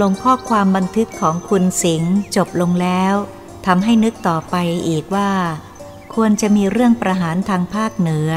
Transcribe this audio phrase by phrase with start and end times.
[0.00, 3.14] ลงข้อความบันทึกของคุณสิงห์จบลงแล้ว
[3.66, 4.56] ทำให้นึกต่อไป
[4.88, 5.30] อีกว่า
[6.14, 8.30] ควรจะมีเรื่องประหารทางภาคเหนือ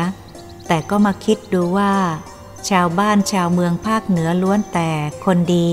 [0.67, 1.95] แต่ก็มาคิดดูว่า
[2.69, 4.91] ชาวบ้านชาวเมืองภาคเหนือล้วนแต่
[5.25, 5.69] คนดี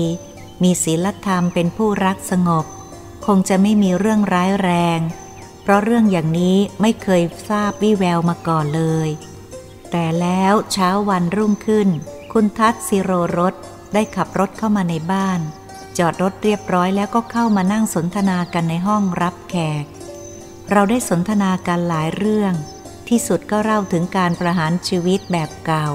[0.63, 2.65] มีศีลธรรมเป็นผู้รักสงบ
[3.25, 4.99] คงจะไม่มีเรื่องร้ายแรง
[5.61, 9.09] เพราะเรื่องอย่างนี้ไม่เคยทราบวิแววมาก่อนเลย
[9.91, 11.87] แต่แล้วเช้าวันรุ่งขึ้น
[12.33, 13.53] คุณทัศสิโรรส
[13.93, 15.39] ได้ขับรถเข้ามาในบ้าน
[15.97, 19.85] จอดรถเรียบร้อยแล้วก็เข้ามานั่งสนทนากันในห้องรับแขก
[20.71, 22.53] เราได้สนทนากันหลายเรื่อง
[23.07, 25.87] ที่สุดก็เล่าถึงการประหารชีวิตแบบเก่า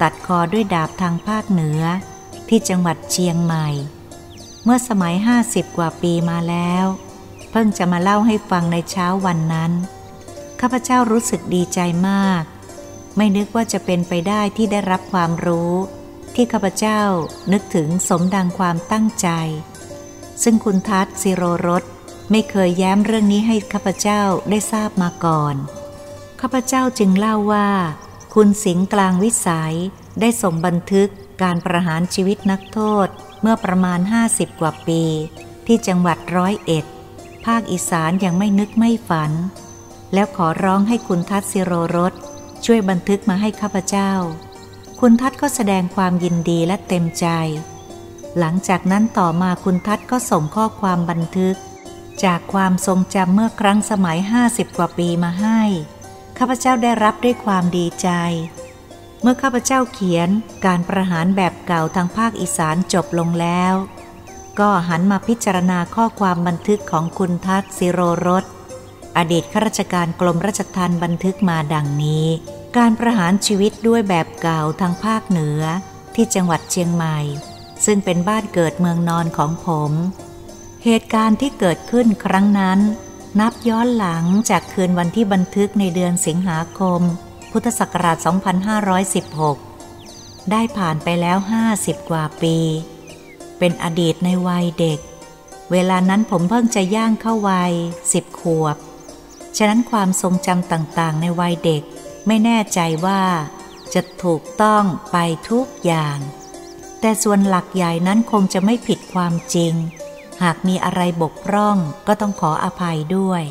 [0.00, 1.82] ตัดคอด้วยดาบทางภาคเหนือ
[2.48, 3.68] ที่จังหวัดเชียงใหม่
[4.64, 6.84] เมื่อสมัยห้าสิบกว่าปีมาแล้ว
[7.50, 9.72] เพิ่งจะมาเล่าให้ฟังในเช้าวันนั้น
[10.60, 12.42] ข้าพเจ้ารู้สึกดีใจมาก
[13.16, 15.72] ไม่นึกว่าจะเป็นไปได้ที่ได้รับความรู้
[16.36, 17.02] ที่ข้าพเจ้า
[17.52, 19.28] นึกถึงสมดังความตั้งใจ
[20.42, 21.84] ซึ่งคุณทัศสิโรรส
[22.30, 25.54] ไม่เคยแย้มเรื่องนี้ให้ข้าพเจ้าได้ทราบมาก่อน
[26.40, 27.68] ข้าพเจ้าจึงเล่าว่า
[28.34, 29.74] คุณสิงกลางวิสัย
[30.20, 31.10] ได้ส่งบันทึก
[31.42, 33.08] การประหารชีวิตนักโทษ
[33.42, 35.02] เมื่อประมาณ 50 กว่าปี
[35.66, 36.84] ที่จังหวัดร้อยเอ็ด
[37.46, 39.32] ภาคอีสานยังไม่นึกไม่ฝัน
[40.14, 42.12] แล้วขอร้องให้คุณทัศสิโรรส
[42.64, 44.10] ช่วยบันทึกมาให้ข้าพเจ้า
[45.00, 47.26] คุณทัศก็แสดงความยินดีและเต็มใจ
[48.38, 51.56] หลังจากนั้นต่อมาคุณทัศก็ส่งข้อความบันทึก
[52.24, 55.60] จากความทรงจำเมื่อครั้งสมัยห้าสิบกว่าปีมาให้
[56.38, 58.08] ข้าพเจ้าได้รับด้วยความดีใจ
[59.20, 60.28] เมื่อข้าพเจ้าเขียน
[60.66, 63.74] การประหารแบบเก่าทางภาคอีสานจบลงแล้ว
[64.60, 68.44] ก็หันมาพิจารณาข้อความบันทึกของคุณทัศสิโรรส
[69.16, 72.26] อดีตข้าราชการกรมราชทัณฑ์บันทึกมาดังนี้
[72.76, 75.62] การประหารชีวิตด้วยแบบเก่าทางภาคเหนือ
[76.14, 77.18] ที่จังหวัดเชียงใหม่
[77.84, 79.92] ซึ่งเป็นบ้านเกิดเมืองนอนของผม
[80.84, 82.78] เหตุการณ์ที่เกิดขึ้นครั้งนั้น
[83.40, 87.00] นับย้อนหลังจากคืนวันที่บันทึกในเดือนสิงหาคม
[87.50, 88.16] พุทธศักราช
[89.34, 91.38] 2516 ได้ผ่านไปแล้ว
[91.72, 92.56] 50 กว่าปี
[93.58, 94.98] เป็นอดีตในวัยเด็ก
[95.72, 97.72] เวลานั้นผมเพิ่งจะย่างเข้าวัย
[98.12, 98.76] สิบขวบ
[99.56, 101.84] ฉะนั้นความทรงจำต่างๆ ในวัยเด็ก
[102.26, 103.22] ไม่แน่ใจว่า
[103.94, 105.16] จะถูกต้องไป
[105.50, 106.18] ทุกอย่าง
[107.00, 109.74] แต่ส่วนหลักใหญ่นั้นคงจะไม่ผิดความจริง
[110.42, 111.76] หากมีอะไรบกพร่อง
[112.06, 113.42] ก็ต้องขออภัยด้วย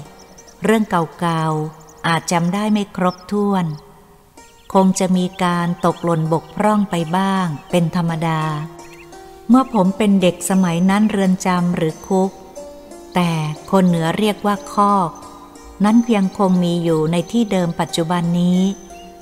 [0.64, 3.66] เรื่องเก่าๆ อาจจำได้ไม่ครบถ้วน
[4.74, 8.42] คงจะมีการตกหล่นบกพร่องไปบ้าง เป็นธรรมดา
[9.50, 12.32] เมื่อผมเป็นเด็กสมัยนั้นเรือนจำหรือคุก
[13.16, 13.32] แต่
[13.72, 15.10] คนเหนือเรียกว่าคอก
[15.84, 18.60] นั้นยังคงมีอยู่ในที่เดิมปัจจุบันนี้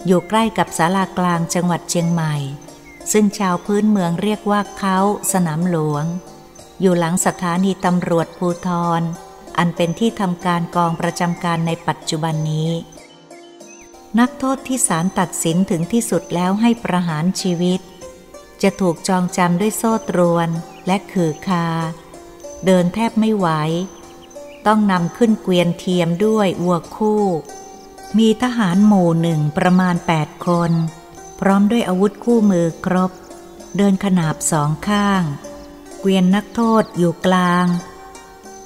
[0.05, 2.35] อยู่ใกล้กับศาลากลางจังหวัดเชียงใหม่
[3.11, 4.97] ซึ่งชาวพื้นเมืองเรียกว่าเขา
[5.31, 6.05] สนามหลวง
[6.81, 8.69] อยู่หลังสถานีตำรวจภูท
[9.00, 9.01] ร
[9.57, 12.71] อันเป็นที่ทำการกองประจำการในปัจจุบันนี้
[14.19, 17.79] นักโทษที่ศาลตัดสินถึงที่สุดแล้วให้ประหารชีวิต
[18.61, 20.50] จะถูกจองจำด้วยโซ่ตรวน
[20.88, 21.67] และขือคา
[22.66, 23.47] เดินแทบไม่ไหว
[24.67, 27.25] ต้องนำขึ้นเกวียนเทียมด้วยวัวคู่
[28.17, 30.72] มีทหารหมู่หนึ่งประมาณแปดคน
[31.39, 33.11] พร้อมด้วยอาวุธคู่มือครบ
[33.77, 35.23] เดินขนาบสองข้าง
[36.00, 37.67] เกวียนนักโทษอยู่กลาง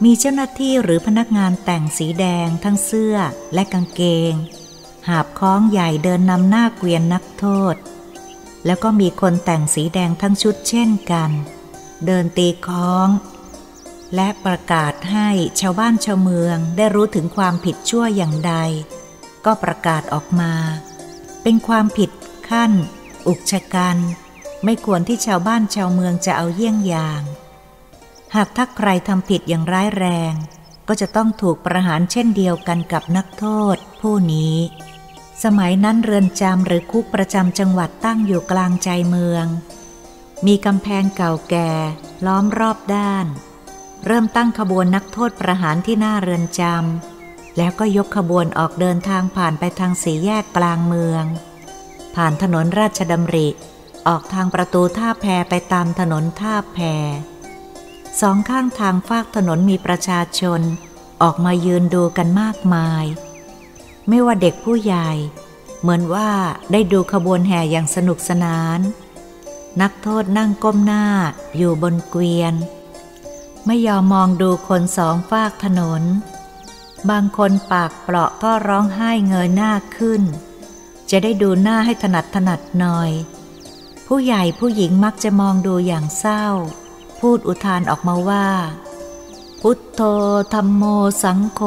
[0.03, 3.15] มีเจ้าหน้าที่หรือพนักงานแต่งสีแดงทั้งเสื้อ
[3.53, 4.01] และกางเก
[4.31, 4.33] ง
[5.07, 7.75] หาบคล้องใหญ่เดินนำหน้าเกวียนนักโทษ
[8.65, 11.31] แล้วก็มีคนแต่งสีแดงทั้งชุดเช่นกัน
[12.05, 13.07] เดินตีคล้อง
[14.15, 15.29] และประกาศให้
[15.59, 18.53] ชาวบ้านชาวเมืองได้รู้ถึงความผิดชั่วอย่างใด
[19.45, 20.53] ก็ประกาศออกมา
[21.43, 22.09] เป็นความผิด
[22.49, 22.71] ขั้น
[23.27, 23.97] อุกชะกัน
[24.63, 27.21] ไม่ควรที่ชาวบ้านชาวเมืองจะเอาเยี่ยงอย่าง
[28.35, 30.33] หากถ้าใครทำผิดอย่างร้ายแรง
[30.87, 34.55] ก็จะต้องถูกประหารเช่นเดียวกันกับนักโทษ ผู้นี้
[35.43, 39.45] สมัยนั้นเรือนจำหรือคุกประจำจังหวัดตั้งอยู่กลางใจเมือง
[40.45, 41.71] มีกำแพงเก่าแก่
[42.25, 43.25] ล้อมรอบด้าน
[44.05, 51.23] เริ่มตั้งขบวนนักโทษประหารที่หน้าเรือนจำแล้วก็ยกขบวนออกเดินทางผ่านไปทางสีแยกกลางเมือง
[52.15, 53.47] ผ่านถนนราชดำริ
[54.07, 56.77] ออกทางประตูท่าแพไปตามถนนท่าแพ
[58.21, 60.61] สองข้างทางฟากถนนมีประชาชน
[61.21, 63.05] ออกมายืนดูกันมากมาย
[64.07, 65.11] ไม่ว่าเด็กผู้ใหญ่
[65.81, 66.29] เหมือนว่า
[66.71, 68.79] ได้ดูขบวนแห่อย่างสนุกสนาน
[69.81, 71.05] นักโทษนั่งก้มหน้า
[71.57, 72.53] อยู่บนเกวียน
[73.65, 76.03] ไม่ยอมมองดูคนสองฝากถนน
[77.09, 80.21] บางคนปากเปราะก็ร้องไห้เงยหน้าขึ้น
[81.09, 83.11] จะได้ดูหน้าให้ถนัดถนัดหน่อย
[84.07, 86.45] ผู้ใหญ่ผู้หญิงมักจะมองดูอย่างเศร้า
[87.19, 88.47] พูดอุทานออกมาว่า
[89.61, 90.01] พุทโธ
[90.53, 90.83] ธรรมโม
[91.23, 91.61] สังโฆ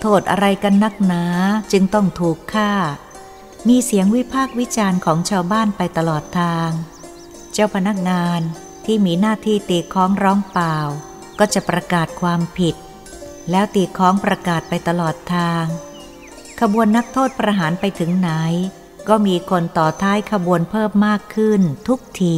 [0.00, 1.24] โทษอะไรกันนักหนา
[1.72, 2.72] จึงต้องถูกฆ่า
[3.68, 6.70] มีเสียงวิพากษ์วิจารณ์ของชาวบ้านไปตลอดทาง
[7.52, 8.40] เจ้าพนักงาน
[8.86, 10.76] ที่มีหน้าที่ตีค้องร้องเปล่า
[11.38, 12.74] ก็จะประกาศความผิด
[13.50, 15.64] แล้วตีค้องประกาศไปตลอดทาง
[16.60, 18.30] ขบวนนักโทษประหารไปถึงไหน
[19.08, 22.36] ก็มีคนต่อท้ายขบวนเพิ่มมากขึ้นทุกที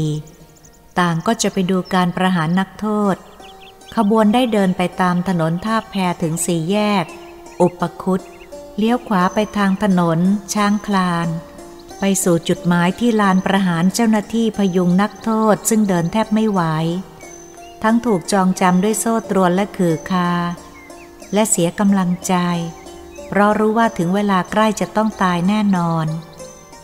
[1.00, 3.16] ต่างก็จะไปดูการประหารนักโทษ
[3.96, 7.04] ขบวนได้เดินไปตามถนนท่าแพถึงสี่แยก
[7.60, 8.20] อุปคุต
[8.78, 10.18] เลี้ยวขวาไปทางถนน
[10.54, 11.28] ช้างคลาน
[12.00, 16.62] ไปสู่จุดหมายที่ลานประหารเจ้าหน้าที่พยุงนักโทษซึ่งเดินแทบไม่ไหว
[17.82, 20.30] ทั้งถูกจองจำด้วยโซ่ตรวนและขือคา
[21.32, 22.34] และเสียกำลังใจ
[23.28, 26.06] เพราะรู้ว่าถึงเวลาใกล้จะต้องตายแน่นอน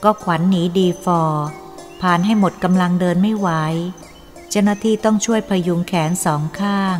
[0.05, 1.47] ก็ขวัญหนีดีฟอร์
[2.03, 3.49] ผ่านให้หมดกำลังเดินไม่ไหว
[4.51, 6.99] เจ้าหน้าที่ต้องช่วยพยุงแขนสองข้าง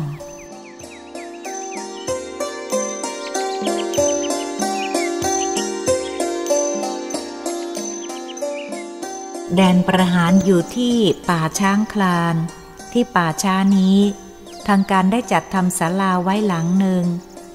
[9.55, 10.95] แดนประหารอยู่ที่
[11.29, 12.35] ป่าช้างคลาน
[12.93, 13.99] ที่ป่าช้านี้
[14.67, 17.03] ทางการได้จัดทำศาลาไว้หลังหนึ่ง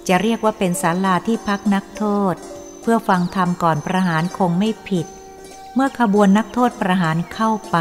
[0.08, 2.34] จะเรียกว่าเป็นศาลาที่พักนักโทษ
[2.80, 5.06] เพื่อฟังธรรมก่อนประหารคงไม่ผิด
[5.74, 7.78] เมื่อขบวนนักโทษประหารเข้าไป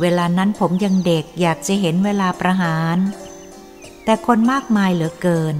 [0.00, 2.96] เวลานั้นผมยังเด็กอยากจะเห็นเวลาประหาร
[4.04, 5.54] แต่คนมากมายเหลือเกิน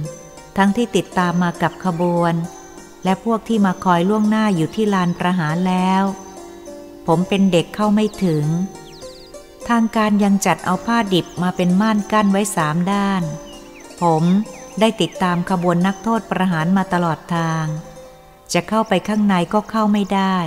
[0.57, 2.33] ทั้งที่ติดตามมากับขบวน
[3.03, 6.05] และพวกที่มาคอยล่วงหน้าอยู่ที่ลานประหารแล้ว
[7.07, 8.45] ผมเป็นเด็กเข้าไม่ถึง
[9.69, 13.23] ทางการยังจัดเอาผ้าดิบมาเป็นม่านกั้นไว้สามด้าน
[14.01, 14.23] ผม
[14.79, 17.65] ได้ติดตามขบวนนักโทษประหารมาตลอดทาง
[18.53, 20.37] จะเข้าไปข้างในก็เข้าไม่ได้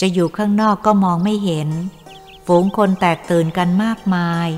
[0.00, 1.68] จะอยู่ข้างนอกก็มองไม่เห็น
[2.46, 4.48] ฝูงคนแตกตื่นกันมากมาย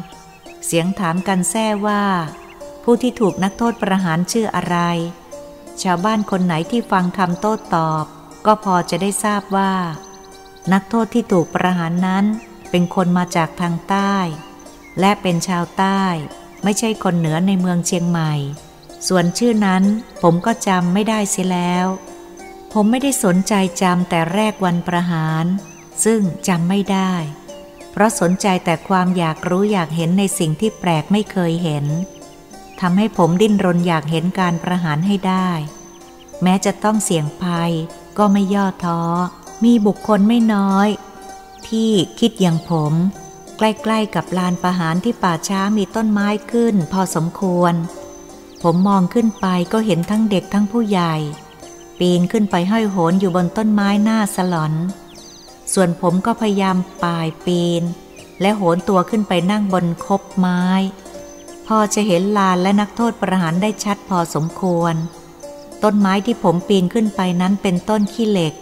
[0.65, 2.05] เสียงถามกันแซ่ว่า
[2.83, 4.77] ผู้ที่ถูกนักโทษประหารชื่ออะไร
[5.83, 8.05] ชาวบ้านคนไหนที่ฟังคำโต้ตอบ
[8.47, 9.73] ก็พอจะได้ทราบว่า
[10.73, 12.25] นักโทษที่ถูกประหารนั้น
[12.71, 14.15] เป็นคนมาจากทางใต้
[15.01, 16.03] และเป็นชาวใต้
[16.65, 18.33] ไม่ใช่คนเหนือในเมืองเชียงใหม่
[19.09, 19.85] ส่วนชื่อนั้น
[20.23, 21.87] ผมก็จำไม่ได้เสียแล้ว
[22.73, 25.45] ผมไม่ได้สนใจจำแต่แรกวันประหาร
[26.05, 27.13] ซึ่งจำไม่ได้
[27.91, 31.87] เพราะสนใจแต่ความอยากรู้อยากเห็นในสิ่งที่แปลกไม่เคยเห็น
[32.81, 35.51] ทำให้ผมดิ้นรนอยากเห็นการประหารให้ได้
[36.43, 37.73] แม้จะต้องเสี่ยงภัย
[38.19, 39.01] ก็ไม่ย่อท้อ
[39.65, 40.89] มีบุคคลไม่น้อย
[41.69, 42.93] ที่คิดอย่างผม
[43.57, 47.75] ใกล้ๆกับลานประหารที่ป่าช้ามีต้นไม้ขึ้น พอสมควร
[48.63, 51.15] ผมมองขึ้นไปก็เห็นทั้งเด็กทั้งผู้ใหญ่
[51.99, 54.73] ปีนขึ้นไปห้อยโหนอยู่บนต้นไม้หน้าสลอน
[55.73, 57.83] ส่วนผมก็พยายามป่ายปีน
[58.41, 60.63] และโหนตัวขึ้นไปนั่งบนคบไม้
[61.67, 64.95] พอจะเห็นลานและนักโทษประหารได้ชัดพอสมควร
[65.83, 68.55] ต้นไม้ที่ผมปีนขึ้นไปนั้นเป็นต้นขี้เหล็ก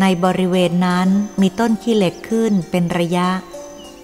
[0.00, 1.08] ในบริเวณนั้น
[1.40, 3.28] มีต้นขี้เหล็กขึ้นเป็นระยะ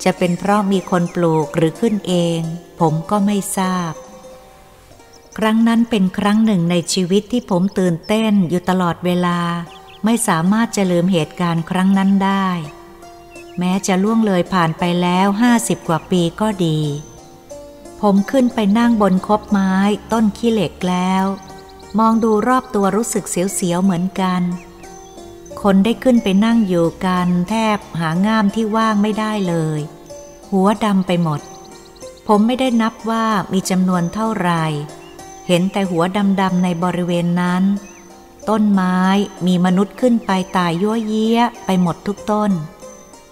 [0.05, 2.41] จะเป็นเพราะมีคนปลูกหรือขึ้นเอง
[2.81, 3.93] ผมก็ไม่ทราบ
[5.39, 9.39] ครั้งนั้นเป็นครั้งหนึ่งในชีวิตที่ผมตื่นเต้นอยู่ตลอดเวลา
[10.05, 12.49] ไม่สามารถจะลืมเหตุการณ์ครั้งนั้นได้
[13.59, 16.79] แม้จะล่วงเลยผ่านไปแล้วห้าสิบกว่าปีก็ดี
[18.01, 19.75] ผมขึ้นไปนั่งบนคบไม้
[20.13, 21.25] ต้นขี้เหล็กแล้ว
[21.99, 24.43] มองดูรอบตัวรู้สึกเสียวๆเหมือนกัน
[25.63, 29.81] คนได้ขึ้นไปนั่งอยู่กันแทบหาง่ามที่ว่างไม่ได้เลย
[30.53, 31.41] หัวดำไปหมด
[32.27, 34.65] ผมไม่ได้นับว่ามีจำนวนเท่าไหร่
[35.47, 36.03] เห็นแต่หัว
[36.41, 37.63] ดำๆในบริเวณนั้น
[38.49, 38.99] ต้นไม้
[39.47, 42.51] มีมนุษย์ขึ้นไปตายยั่วเยี้ยไปหมดทุกต้น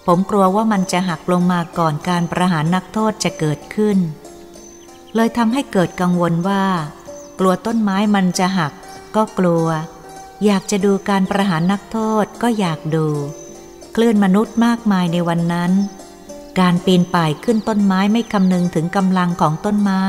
[0.05, 3.97] ผมกลัวว่ามันจะหักลงมาก่อนการประหารนักโทษจะเกิดขึ้น
[5.15, 6.63] เลยทำให้เกิดกังวลว่า
[7.39, 8.71] กลัวต้นไม้มันจะหัก
[9.15, 9.67] ก็กลัว
[10.45, 13.07] อยากจะดูการประหารนักโทษก็อยากดู
[13.95, 15.71] คลื่นมนุษย์มากมายในวันนั้น
[16.59, 20.03] การปีนป่ายขึ้นต้นไม้ไม่คำนึงถึงกำลังของต้นไม้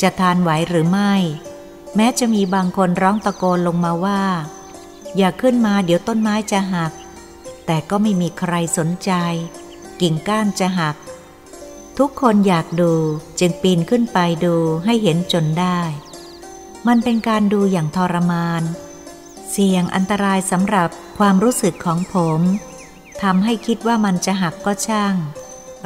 [0.00, 1.14] จะทานไหวหรือไม่
[1.96, 4.22] แม้จะมีบางคนร้องตะโกนลงมาว่า
[5.16, 6.92] อย่าขึ้นมาเดี๋ยวต้นไม้จะหัก
[7.66, 9.12] แต่ก็ไม่มีใครสนใจ
[10.00, 10.96] กิ่งก้านจะหัก
[11.98, 12.92] ทุกคนอยากดู
[13.38, 15.80] จึงปีนขึ้นไปดูให้เห็นจนได้
[16.86, 20.88] มันเป็นการดูอย่างทรมานเเสี่ยงอันตรายสำหรับ
[21.18, 22.40] ความรู้สึกของผม
[23.22, 25.14] ทำให้คิดว่ามันจะหักก็ช่าง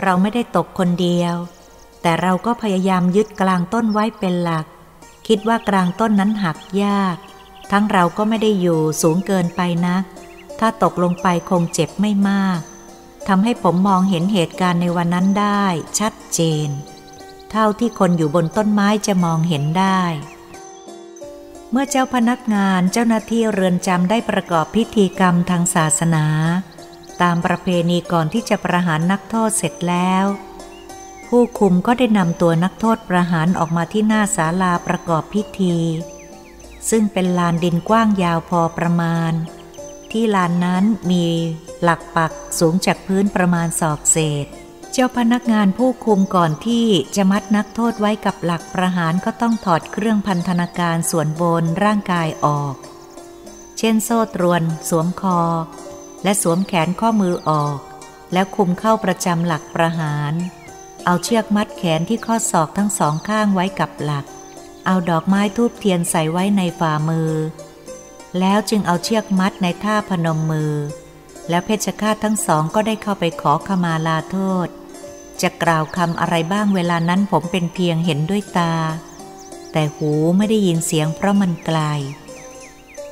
[0.03, 1.35] เราไม่ได้ตกคนเดียว
[2.03, 4.67] แต่เราก็พยายามยึดกลางต้นไว้เป็นหลัก
[5.29, 7.17] คิดว่ากลางต้นนั้นหักยาก
[7.71, 10.05] ทั้งเราก็ไม่ได้อยู่สูงเกินไปนัก
[10.59, 12.61] ถ้าตกลงไปคงเจ็บไม่มาก
[13.29, 15.65] ทำให้ผมมองเห็นเหตุการณ์ในวันนั้นได้
[15.99, 16.69] ชัดเจน
[17.51, 20.03] เท่าที่คนอยู่บนต้นไม้จะมองเห็นได้
[21.75, 26.27] เมื่อเจ้าพนักงานเจ้าหน้าที่เรือนจำได้ประกอบพิธีกรรมทางศาสนา
[27.23, 30.25] ตามประเพณีก่อนที่จะประหารนักโทษเสร็จแล้ว
[31.27, 35.77] ผู้คุมก็ได้นำตัวนักโทษประหารออกมาที่หน้าศาลาประกอบพิธี
[36.91, 39.33] ซึ่งเป็นลานดินกว้างยาวพอประมาณ
[40.11, 41.27] ที่ลานนั้นมี
[41.83, 44.47] หลักปักสูงจากพื้นประมาณศอกเศษ
[44.95, 52.75] เจ้าพนักงานผู้คุมก่อนที่จะมัดนักโทษไว้กับหลักประหารก็ต้องถอดเครื่องพันธนาการส่วนบนร่างกายออก
[53.79, 55.41] เช่นโซ่ตรวน สวมคอ
[56.23, 57.79] และสวมแขนข้อมือออก
[58.33, 60.33] แล้วคุมเข้าประจำหลักประหาร
[61.05, 64.25] เอาเชือกมัดแขนที่ข้อศอกทั้งสองข้างไว้กับหลัก
[64.87, 67.33] เอาดอกไม้ทูบเทียนใส่ไว้ในฝ่ามือ
[68.41, 70.75] แล้วจึงเอาเชือกมัดในท่าพนมมือ
[71.49, 74.69] แล้วเพชฌฆาตทั้งสองก็ได้เข้าไปขอขมาลาโทษ
[75.43, 78.75] จะกล่าวคำอะไรบ้างเวลานั้นผมเป็นเพียงเห็นด้วยตา
[79.73, 81.79] แต่หูไม่ได้ยินเสียงเพราะมันไกล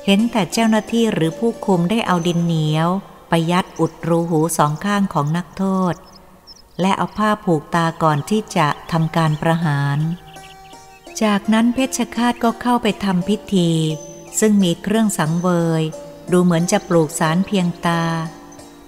[0.05, 2.89] เห็นแต่เจ้าหน้าที่หรือผู้คุมได้เอาดินเหนียว
[3.29, 5.63] ไปยัดอุดรูหูสองข้างของนักโท
[5.93, 5.95] ษ
[6.81, 9.97] และเอาผ้าผูกตาก่อนที่จะทำการประหาร
[11.23, 13.71] จากนั้นเพชฌฆาตก็เข้าไปทำพิธี
[14.39, 15.47] ซึ่งมีเครื่องสังเว
[15.81, 15.83] ย
[16.31, 18.03] ดูเหมือนจะปลูกสารเพียงตา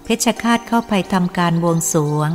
[0.04, 2.30] เพชฌฆาตเข้าไปทำการบวงสรวง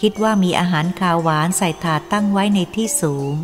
[0.00, 3.34] คิดว่ามีอาหารคาวหวานใส่ถาดตั้งไว้ในที่สูง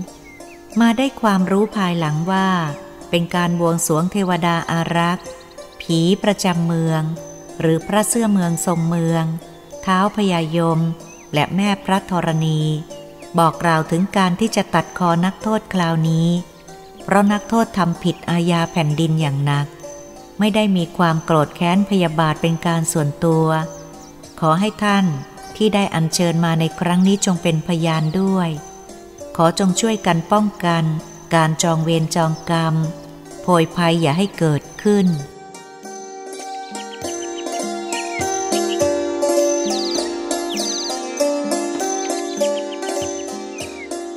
[0.80, 2.49] มาได้ความรู้ภายหลังว่า
[3.11, 5.26] เป็นการบวงสรวงเทวดาอารักษ์
[5.80, 7.02] ผีประจำเมือง
[7.61, 9.25] หรือพระเสื้อเมืองทรงเมือง
[9.82, 10.80] เท้าพญายม
[11.35, 12.61] และแม่พระธรณี
[13.38, 16.28] บอกกล่าวถึงการที่จะตัดคอนักโทษคราวนี้
[17.04, 19.66] เพราะนักโทษทำผิดอาญาแผ่นดินอย่างหนัก
[20.38, 23.47] ไม่ได้มีความโกรธแค้นพยาบาทเป็นการส่วนตัว
[24.40, 25.06] ขอให้ท่าน
[25.56, 28.49] ที่ได้อัญเชิญมาในครั้งนี้จงเป็นพยานด้วย
[29.37, 30.85] ขอจงช่วยกันป้องกัน
[31.35, 32.75] การจองเวรจองกรรม
[33.42, 35.06] โพยภัยอย่าให้เกิดขึ้น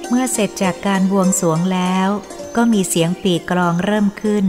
[0.07, 2.09] เมื่อเสร็จจากการบวงสรวงแล้ว
[2.55, 4.45] ก็มีเสียงปีกลองเริ่มขึ้น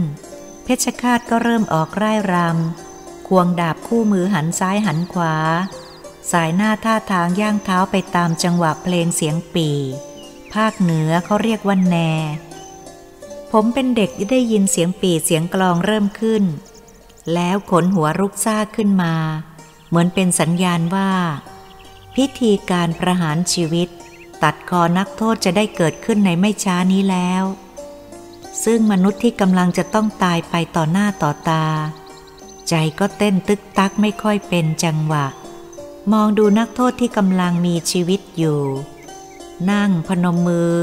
[0.63, 5.35] เพชฌฆาตก็เริ่มออกร่ายรำควงดาบคู่มือหันซ้ายหันขวา
[6.31, 9.69] สายหน้าท่าทางย่างเท้าไปตามจังหวะเพลงเสียงปี
[10.53, 11.95] ภาคเหนือเขาเรียกว่าแน
[13.51, 16.43] ผมเป็นเด็กได้ยินเสียงปีเสียงกลองเริ่มขึ้น
[17.33, 19.13] แล้วขนหัวรุกซ่าขึ้นมา
[19.87, 21.11] เหมือนเป็นสัญญาณว่า
[22.15, 23.89] พิธีการประหารชีวิต
[24.43, 27.43] ตัดคอนักโทษจะได้เกิดขึ้นในไม่ช้านี้แล้ว
[28.63, 31.65] ซึ่งมนุษย์ที่กำลังจะต้องตายไปต่อหน้าต่อตา
[32.69, 35.25] ใจก็เต้นตึกตักไม่ค่อยเป็นจังหวะ
[36.13, 38.61] มองดูนักโทษที่กำลังมีชีวิตอยู่
[39.71, 40.73] นั่งพนมมือ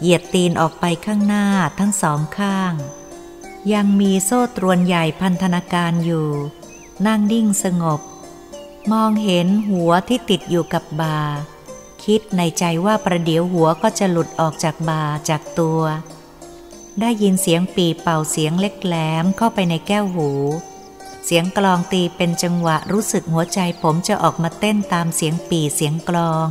[0.00, 1.46] เหยียดตีนออกไปข้างหน้า
[1.78, 2.72] ทั้งสองข้าง
[3.72, 6.28] ยังมีโซ่ตรวนใหญ่พันธนาการอยู่
[7.06, 8.00] นั่งนิ่งสงบ
[8.92, 11.20] มองเห็นหัวที่ติดอยู่กับบา
[12.04, 15.80] คิดในใจว่าประเดี๋ยวหัวก็จะหลุดออกจากบาจากตัว
[17.00, 20.30] ได้ยินเสียงปีเป่าเสียงเล็กแหลมเข้าไปในแก้วหู
[21.28, 26.48] เสียงกลองตีเป็นจังหวะรู้สึกหัวใจผมจะออกมาเต้นตามเสียงปีเสียงกลอง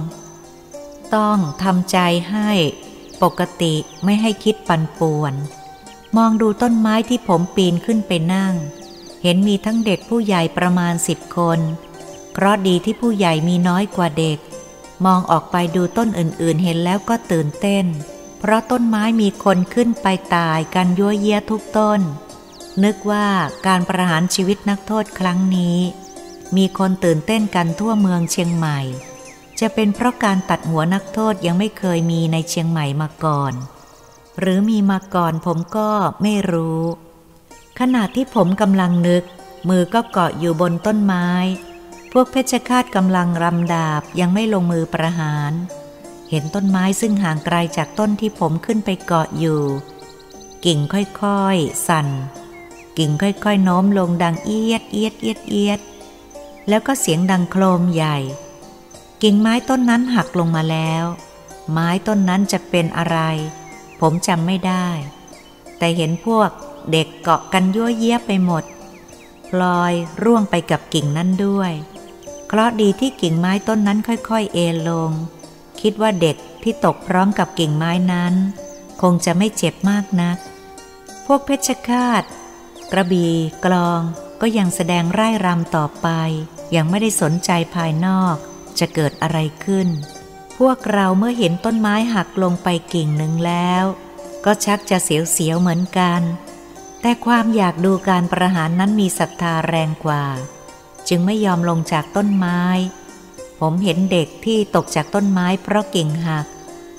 [1.15, 1.97] ต้องทำใจ
[2.29, 2.51] ให้
[3.23, 5.33] ปกติไม่ให้คิดปั่นป่วน
[6.17, 8.53] มองดูต้นไม้ที่ผมปีนขึ้นไปนั่ง
[9.23, 11.59] เห็นมีทั้งเด็กผู้ใหญ่ประมาณสิบคน
[12.33, 14.39] เพราะดีที่ผู้ใหญ่มีน้อยกว่าเด็ก
[15.05, 17.85] มองออกไปดูต้นอื่นๆ เห็นแล้วก็ตื่นเต้น
[18.39, 22.01] เพราะต้นไม้มีคนขึ้นไปตายกันยั่วเยียทุกต้น
[22.83, 23.27] นึกว่า
[23.67, 25.77] การประหารชีวิตนักโทษครั้งนี้
[26.57, 28.79] มีคนตื่นเต้นกันทั่วเมืองเชียงใหม่
[29.59, 33.53] จะเป็นเพราะการตัดหัวนักโทษยังไม่เคยมีในเชียงใหม่มาก่อน
[34.39, 35.89] หรือมีมาก่อนผมก็
[36.21, 36.81] ไม่รู้
[37.79, 39.23] ขณะที่ผมกำลังนึก
[39.69, 41.27] มือก็เกาะอยู่บนต้นไม้
[42.11, 45.51] พวกเพชฌฆาตกำลังรำดาบยังไม่ลงมือประหาร
[46.29, 49.61] เห็นต้นไม้ซึ่งห่างไกลจากต้นที่ผมขึ้นไปเกาะอยู่
[50.65, 52.07] กิ่งค่อยๆ สั่น
[52.97, 55.79] กิ่งค่อยๆโน้มลงดังเอียดเอียดเอียดเอียด
[56.69, 58.17] แล้วก็เสียงดังโครมใหญ่
[59.23, 61.05] กิ่งไม้ต้นนั้นหักลงมาแล้ว
[61.71, 63.17] ไม้ต้นนั้นจะเป็นอะไร
[63.99, 64.87] ผมจำไม่ได้
[65.77, 66.49] แต่เห็นพวก
[66.91, 68.63] เด็กเกาะกันยั่วเยียบไปหมด
[69.49, 71.71] พลอยร่วงไปกับกิ่งนั้นด้วย
[72.47, 75.11] เคราะดีที่กิ่งไม้ต้นนั้นค่อยๆ เอนลง
[75.81, 78.33] คิดว่าเด็กที่ตกพร้อมกับกิ่งไม้นั้น
[79.01, 80.37] คงจะไม่เจ็บมากนัก
[81.25, 82.23] พวกเพชฌฆาต
[82.91, 83.33] กระบี่
[83.65, 84.01] กลอง
[84.41, 86.07] ก็ยังแสดงไร่รำต่อไป
[86.75, 88.35] ยังไม่ได้สนใจภายนอก
[88.79, 89.87] จะเกิดอะไรขึ้น
[90.57, 93.83] พวกเราเมื่อเห็นต้นไม้หักลงไปกิ่งหนึ่งแล้ว
[94.45, 96.21] ก็ชักจะเสียวๆเหมือนกัน
[97.01, 100.25] แต่ความอยากดูการประหารนั้นมีศรัทธาแรงกว่า
[101.07, 102.61] จึงไม่ยอมลงจากต้นไม้
[103.59, 106.45] ผมเห็นเด็กที่ตกจากต้นไม้เพราะกิ่งหัก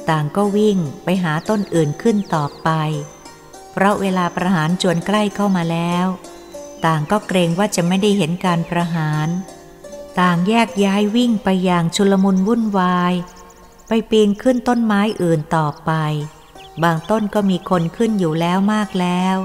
[0.09, 2.71] ต่างก็วิ่งไปหาต้นอื่นขึ้นต่อไป
[3.79, 6.07] เพราะเวลาประหารจวนใกล้เข้ามาแล้ว
[6.85, 9.29] ต่างก็เกรงว่าจะไม่ได้เห็นการประหาร
[10.21, 13.15] ต่างแยกย้ายวิ่งไปอย่างชุลมุนวุ่นวาย
[13.89, 15.91] ไปปีนขึ้นต้นไม้อื่นต่อไป
[16.83, 19.37] บางต้นก็มีคนขึ้นอยู่แล้วมากแล้ว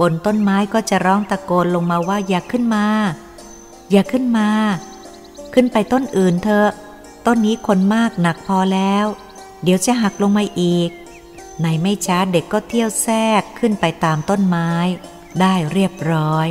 [0.00, 2.86] บนต้นไม้ก็จะร้องตะโกนลงมาว่าอย่าขึ้นมา
[3.90, 4.48] อย่าขึ้นมา
[5.54, 6.70] ขึ้นไปต้นอื่นเถอะ
[7.26, 9.06] ต้นนี้คนมากหนักพอแล้ว
[9.62, 10.90] เดี๋ยวจะหักลงมาอีก
[11.62, 14.70] ในไม่ช้าเด็กก็เที่ยวแทรกขึ้นไปตามต้นไม้
[15.40, 16.48] ได้เรียบร้อย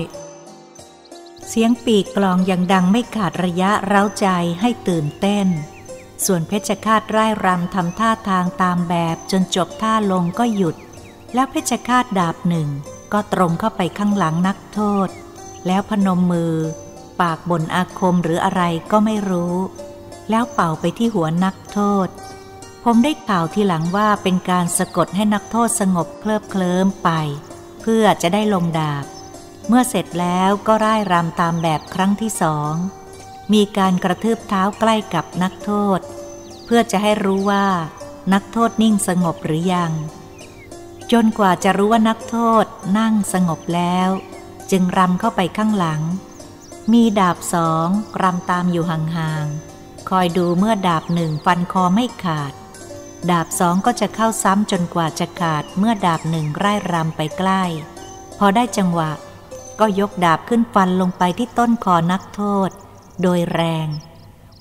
[1.47, 4.27] เสียงปีกกลองยังดังไม่ขาดระยะเร้าใจ
[4.61, 5.47] ให้ตื่นเต้น
[6.25, 10.75] ส่วนเพชฌฆาตร่ายรำทำท่าทางตามแบบจนจบท่าลงก็หยุด
[11.33, 12.69] แล้วเพชฌฆาตดาบหนึ่ง
[13.13, 15.09] ก็ตรงเข้าไปข้างหลังนักโทษ
[15.67, 16.55] แล้วพนมมือ
[17.21, 19.55] ปากบนอาคมหรืออะไรก็ไม่รู้
[20.29, 22.07] แล้วเป่าไปที่หัวนักโทษ
[22.85, 27.09] ผมได้ข่าวทีหลังว่าเป็นการสะกดให้นักโทษสงบเคลิบเคลิ้มไป
[27.81, 29.05] เพื่อจะได้ลงดาบ
[29.67, 32.73] เมื่อเสร็จแล้วก็ร่ายรำตามแบบครั้งที่สอง
[33.53, 35.99] มีการกระทืบเท้าใกล้กับนักโทษ
[36.65, 37.67] เพื่อจะให้รู้ว่า
[38.33, 39.91] นักโทษนิ่งสงบหรือยัง
[41.11, 42.65] จนกว่าจะรู้ว่านักโทษ
[42.97, 44.09] นั่งสงบแล้ว
[44.71, 46.01] จึงรำเข้าไปข้างหลัง
[46.93, 47.87] มีดาบสอง
[48.21, 52.53] รำตามอยู่ห่างๆคอยดูเมื่อดาบหนึ่งฟันคอไม่ขาด
[53.29, 57.63] ดาบสองก็จะเข้าซ้ำจนกว่าจะขาดเมื่อดาบหนึ่งไร้รำไปใกล้
[58.37, 59.11] พอได้จังหวะ
[59.79, 62.69] ก็ยกดาบขึ้นฟันลงไปที่ต้นคอนักโทษ
[63.21, 63.87] โดยแรง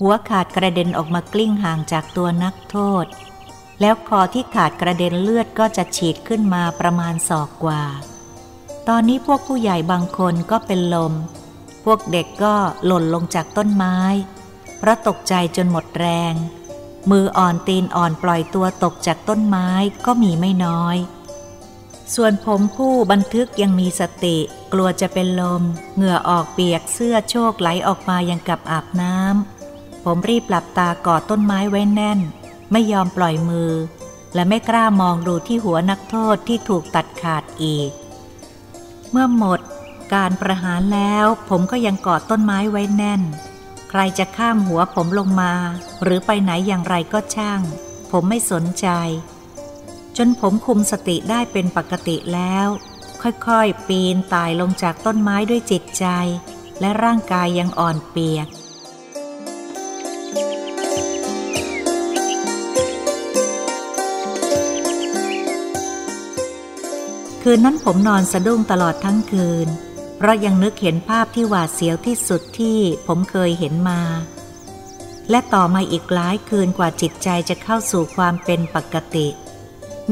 [0.00, 3.06] หัวขาดกระเด็นออกมากลิ้งห่างจากตัวนักโทษ
[3.80, 7.82] แล้วคอที่ขาดกระเด็นเลือดก็จะฉีดขึ้นมาประมาณศอกกว่า
[8.88, 11.14] ตอนนี้พวกผู้ใหญ่บางคนก็เป็นลม
[11.84, 12.54] พวกเด็กก็
[12.86, 13.96] หล่นลงจากต้นไม้
[14.78, 16.34] เพราะตกใจจนหมดแรง
[17.10, 19.68] มืออ่อนตีนอ่อนปล่อยตัวตกจากต้นไม้
[20.06, 20.96] ก็มีไม่น้อย
[22.14, 24.36] ส่วนผมผู้บันทึกยังมีสติ
[24.72, 25.62] กลัวจะเป็นลม
[25.94, 32.20] เหงื่อออกเปียกเสื้อโชกไหลออกมายังกับอาบน้ำ ผมรีบหลับตากอดต้นไม้ไว้แน่น
[32.72, 33.72] ไม่ยอมปล่อยมือ
[34.34, 37.90] และไม่กล้ามองดูที่หัวนักโทษที่ถูกตัดขาดอีก
[39.10, 39.60] เมื่อหมด
[40.14, 43.22] การประหารแล้ว ผมก็ยังกอดต้นไม้ไว้แน่น
[43.92, 45.52] ใครจะข้ามหัวผมลงมา
[46.02, 47.60] หรือไปไหนอย่างไรก็ช่าง
[48.10, 48.88] ผมไม่สนใจ
[50.16, 52.66] จนผมคุมสติได้เป็นปกติแล้ว
[53.22, 56.06] ค่อยๆ ปีนตายลงจากต้นไม้ด้วยจิตใจ
[56.80, 58.48] และร่างกายยังอ่อนเปียก
[67.42, 69.68] คืนนั้นผมนอนสะดุ้งตลอดทั้งคืน
[70.20, 74.00] เพราะยังนึกเห็นภาพที่หวาดเสียวที่สุดที่ผมเคยเห็นมา
[75.30, 79.28] และต่อมาอีกหลายคืนกว่าจิตใจจะเข้าสู่ความเป็นปกติ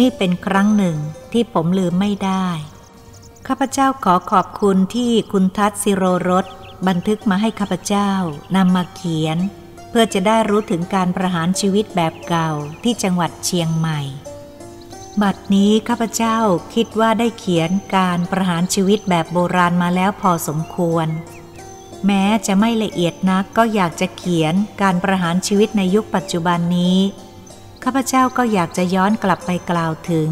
[0.01, 0.97] นี่เป็นครั้งหนึ่ง
[1.33, 2.49] ที่ผมลืมไม่ได้
[3.47, 6.44] ข้าพเจ้าขอขอบคุณที่คุณทัศสิโรรส
[6.88, 8.11] บันทึกมาให้ข้าพเจ้า
[8.57, 9.38] นำมาเขียน
[9.90, 12.51] เพื่อจะได้รู้ถึงการประหารชีวิตแบบเก่า
[12.83, 14.01] ที่จังหวัดเชียงใหม่
[15.23, 16.39] บัดนี้ข้าพเจ้า
[16.75, 21.07] คิดว่าได้เขียนการประหารชีวิตแบบโบราณมาแล้วพอสมควร
[22.07, 26.99] แม้จะไม่ละเอียดนักก็อยากจะเขียนการประหารชีวิตในยุคปัจจุบันนี้
[27.85, 30.31] ข้าพเจ้าก็อยากจะย้อนกลับไปกล่าวถึง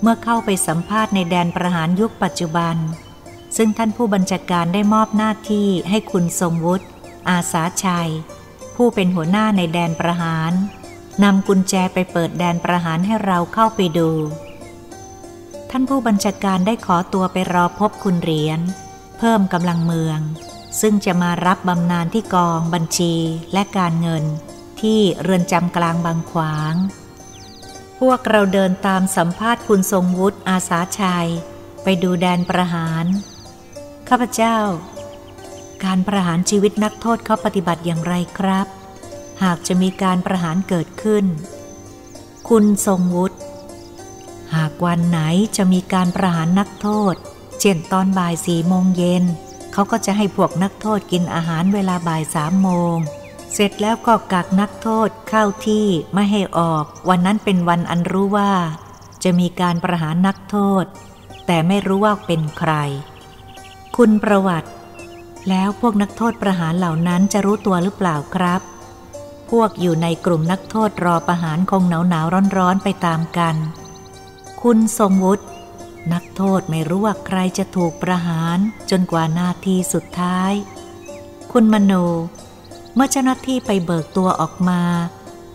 [0.00, 2.76] เมื่อเข้าไปสัมภาษณ์ในแดนประหารยุคปัจจุบัน
[3.56, 6.86] ซึ่งท่านผู้บัญชาการได้มอบหน้าที่ให้คุณทรงวุฒิ
[7.28, 8.10] อาสาชัย
[8.76, 10.52] ผู้เป็นหัวหน้าในแดนประหาร
[11.24, 14.10] นำกุญแจไปเปิดแดนประหารให้เราเข้าไปดู
[15.70, 18.60] ท่านผู้บัญชาการได้ขอตัวไปรอพบคุณเหรียญ
[19.18, 20.20] เพิ่มกำลังเมือง
[20.80, 23.14] ซึ่งจะมารับบำนาญที่กองบัญชี
[23.52, 24.24] และการเงิน
[24.80, 26.74] ที่เรือนจำกลางบางขวาง
[28.00, 31.28] พวกเราเดินตามสัมภาษณ์คุณทรงวุฒิอาสาชัย
[31.82, 33.04] ไปดูแดนประหาร
[34.08, 34.56] ข้าพเจ้า
[35.84, 38.66] การประหารชีวิตนักโทษเขาปฏิบัติอย่างไรครับ
[39.42, 41.24] หากจะมีการประหารเกิดขึ้น
[42.48, 43.38] คุณทรงวุฒิ
[44.54, 45.20] หากวันไหน
[45.56, 47.14] จะมีการประหารนักโทษ
[47.60, 49.24] เช่นตอนบ่ายสี่โมงเย็น
[49.72, 52.96] เขาก็จะให้พวกนักโทษกินอาหารเวลาบ่ายสามโมง
[53.52, 58.52] เสร็จแล้วก็กักนักโทษเข้าที่ไม่ให้ออก วันนั้นเป็นวันอันรู้ว่า
[59.24, 60.84] จะมีการประหารนักโทษ
[61.46, 62.72] แต่ไม่รู้ว่าเป็นใคร
[63.96, 64.70] คุณประวัติ
[65.48, 68.60] แล้วพวกนักโทษประหารเหล่านั้นจะรู้ตัวหรือเปล่าครับ
[69.56, 73.56] พวกอยู่ในกลุ่มนักโทษรอประหารคงหนาวหนาวร้อนร้อนไปตามกัน
[74.62, 75.44] คุณทรงวุฒิ
[76.12, 78.58] นักโทษไม่รู้ว่าใครจะถูกประหาร
[78.90, 80.52] จนกว่านาทีสุดท้าย
[81.52, 81.92] คุณมโน
[82.94, 84.82] เมื่อเจ้าหน้าที่ไปเบิกตัวออกมา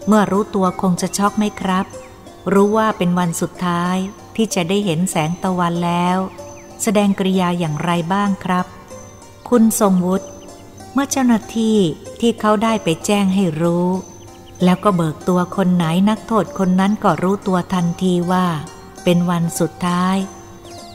[0.07, 1.85] เมื่อรู้ตัวคงจะช็อกไหมครับ
[2.53, 3.95] รู้ว่าเป็นวันสุดท้าย
[4.35, 6.17] ที่จะได้เห็นแสงตะวันแล้ว
[6.83, 8.65] แสดงกริยาอย่างไรบ้างครับ
[9.49, 10.27] คุณทรงวุฒิ
[10.99, 11.77] มื่อเจ้าหน้าที่
[12.19, 13.87] ที่เขาได้ไปแจ้งให้รู้
[14.63, 18.47] แล้วก็เบิกตัวคนไหนนักโทษคนนั้นก็รู้ตัวทันทีว่า
[19.03, 20.17] เป็นวันสุดท้าย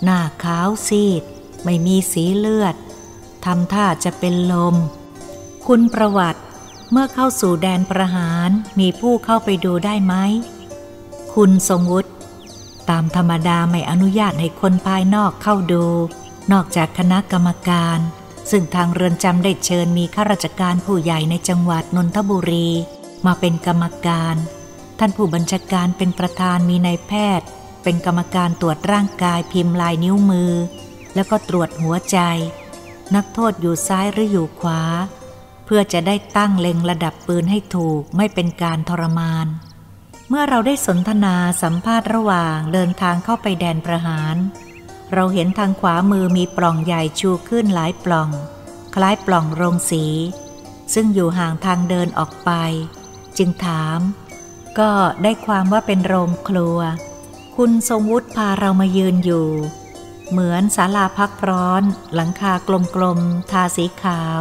[0.02, 1.22] หน้าขาวซีด
[1.64, 2.74] ไม่มีสีเลือด
[3.44, 4.76] ทำท่าจะเป็นลม
[5.66, 6.40] คุณประวัติ
[6.90, 8.48] เมื่อเข้าสู่แดนประหาร
[8.80, 10.14] มีผู้เข้าไปดูได้ไหม
[11.34, 12.10] คุณทรงวุฒิ
[12.90, 15.84] ตามธรรมดาไม่อนุญาตให้คนภายนอกเข้าดู
[16.52, 17.98] นอกจากคณะกรรมการ
[18.52, 22.68] ซึ่งทางเรือนจำได้เชิญมีข้าราชการผู้ใหญ่ในจังหวัดนนทบุรี
[23.26, 24.36] มาเป็นกรรมการ
[24.98, 27.46] ท่านผู้บัญชาการเป็นประธานมีนายแพทย์
[27.82, 30.52] เป็นกรรมการตรวจร่างกายพิมพ์ลายนิ้วมือ
[31.14, 32.18] แล้วก็ตรวจหัวใจ
[33.14, 34.82] นักโทษอยู่ซ้ายหรืออยู่ขวา
[35.64, 39.46] เพื่อจะได้ตั้งเล็งระดับปืนให้ถูกไม่เป็นการทรมาน
[40.28, 44.36] เมื่อเราได้สนทนาสัมภาษณ์ระหว่างเดินทางเข้าไปแดนประหาร
[45.12, 48.30] เราเห็นทางขวามือมีปล่องใหญ่ชูขึ้นหลายปล่อง
[48.94, 50.04] คล้ายปล่องโรงสี
[50.94, 52.50] ซึ่งอยู่ห่างทางเดินออกไป
[53.38, 53.98] จึงถาม
[54.78, 54.90] ก็
[55.22, 56.78] ได้ความว่าเป็นโรงครัว
[57.56, 59.48] คุณทรงวุฒิพาเรามายืนอยู่
[60.30, 61.82] เหมือนศาลาพักร้อน
[62.14, 62.52] หลังคา
[62.96, 64.40] กลมๆทาสีขาว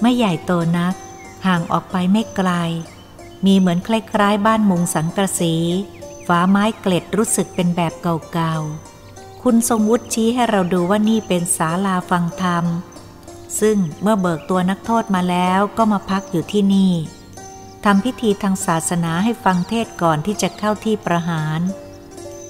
[0.00, 0.94] ไม่ใหญ่โตนัก
[1.46, 2.50] ห่างออกไปไม่ไกล
[3.46, 5.54] มีเหมือนคล้ายๆบ้านมุงสังกะสี
[6.26, 7.92] ฝาไม้เกล็ดรู้สึกเป็นแบบ
[8.32, 8.91] เก่าๆ
[9.46, 12.64] คุณทรงวุฒิชี้ให้เราดูว่านี่เป็นศาลาฟังธรรม
[13.60, 16.92] ซึ่งเมื่อเบิกตัวนักโทษมาแล้วก็มาพักอยู่ที่นี่
[17.84, 21.60] ทำพิธีทางศาสนาให้ฟังเทศก่อนที่จะเข้าที่ประหาร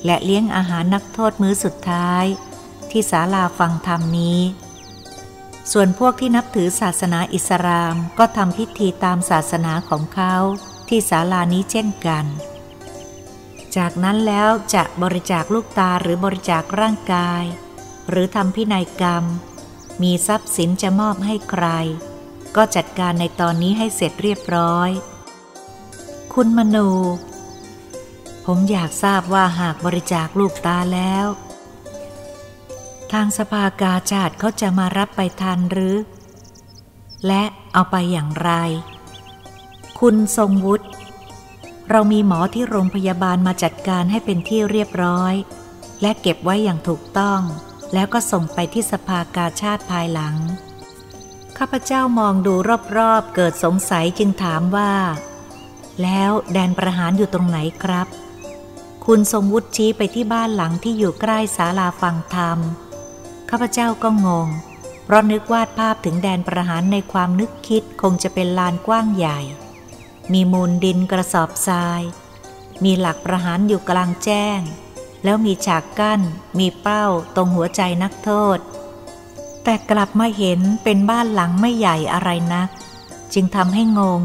[0.05, 2.24] และเลี้ยงอาหารนักโทษมื้อสุดท้าย
[2.90, 4.40] ที่ศาลาฟังธรรมนี้
[5.72, 10.35] ส่วนพวกที่นับถือศาสนาอิสลามก็ทำพิธีตามศาสนาของเขา
[10.88, 12.24] ที่ศาลานี้เช่นกัน
[13.76, 17.44] จากนั้นแล้วจะบริจาคลูกตาหรือบริจาคร่างกาย
[18.08, 19.24] หรือทำพินัยกรรม
[20.02, 21.66] มีทรัพย์สินจะมอบให้ใคร
[22.56, 24.90] ก็จัดการในตอนนี้ให้เสร็จเรียบร้อย
[26.35, 26.88] คุณมนู
[28.46, 31.26] ผมอยากทราบว่าหากบริจาคลูกตาแล้ว
[33.12, 35.96] ทางสภากาชาติเขาจะมารับไปทันหรือ
[37.26, 38.50] และเอาไปอย่างไร
[40.00, 40.87] คุณทรงวุฒิ
[41.90, 45.34] เรามีหมอที่โรงพยาบาลมาจัดการให้เป็นที่เรียบร้อย
[46.00, 47.40] และเก็บไว้อย่างถูกต้อง
[47.92, 50.36] แล้วก็ส่งไปที่สภากาชาติภายหลัง
[51.58, 52.54] ข้าพเจ้ามองดู
[52.96, 54.92] รอบๆ เกิดสงสัยจึงถามว่า
[56.02, 58.08] แล้วแดนประหารอยู่ตรงไหนครับ
[59.06, 62.58] คุณทรงวุฒิชี้ไปที่บ้านหลังที่อยู่ใกล้ศาลาฟังธรรม
[63.50, 64.48] ข้าพเจ้าก็งง
[65.04, 69.38] เพราะนึกวาดภาพถึงแดนประหารในความนึกคิดคงจะเป็นลานกว้างใหญ่
[70.32, 72.02] มีมูลดินกระสอบทราย
[72.85, 74.61] มีหลักประหารอยู่กลางแจ้ง
[75.24, 76.20] แล้วมีฉากกั้น
[76.58, 77.04] มีเป้า
[77.37, 78.58] ตรงหัวใจนักโทษ
[79.64, 82.68] แต่กลับมาเห็นเป็นบ้านหลังไม่ใหญ่อะไรนัก
[83.35, 84.22] จึงทำให้งง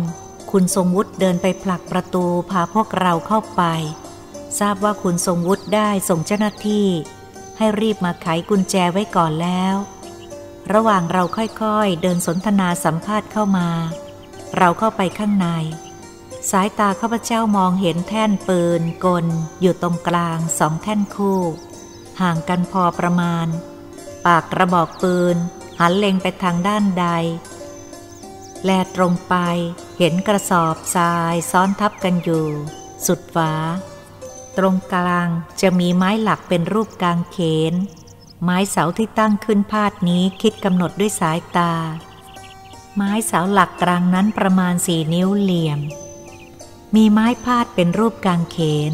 [0.51, 3.63] คุณทรงวุฒิเดินไปผลักประตูพาพวกเราเข้าไป
[4.60, 6.88] ทราบว่าคุณทรงวุฒิได้ส่งเจ้าหน้าที่
[7.57, 9.75] ให้รีบมาไขกุญแจไว้ก่อนแล้ว
[10.73, 13.69] ระหว่างเราค่อยๆ เดินสนทนาสัมภาษณ์เข้ามา
[14.57, 15.47] เราเข้าไปข้างใน
[16.51, 19.25] สายตาข้าพเจ้ามองเห็นแท่นปืนกล
[19.62, 21.41] อยู่ตรงกลางสองแท่นคู่
[22.21, 23.47] ห่างกันพอประมาณ
[24.25, 25.36] ปากกระบอกปืน
[25.79, 27.07] หันเล็งไปทางด้านใด
[28.65, 29.36] แลตรงไป
[29.97, 32.47] เห็นกระสอบทรายซ้อนทับกันอยู่
[33.05, 33.53] สุดฝา
[34.57, 35.29] ตรงกลาง
[35.62, 37.38] จะมีไม้หลักเป็นรูปกลางเข
[37.71, 37.73] น
[38.43, 41.73] ไม้เสาที่ตั้งขึ้นพาดนี้คิดกำหนดด้วยสายตา
[42.95, 45.79] ไม้เสาหลักกลางนั้นประมาณสี่นิ้วเหลี่ยม
[46.95, 48.58] มีไม้พาดเป็นรูปกางเข
[48.91, 48.93] น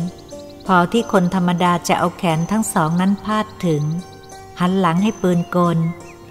[0.68, 3.84] พอที่คนธรรมดาจะเอาแขนทั้งสองนั้นพาดถึง
[4.60, 5.78] หันหลังให้ปืนกล